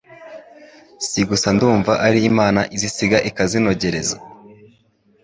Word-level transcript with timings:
Si 1.07 1.21
gusa 1.29 1.47
ndumva 1.55 1.93
ari 2.07 2.19
Imana 2.31 2.61
izisiga 2.75 3.17
ikazinogereza! 3.29 4.15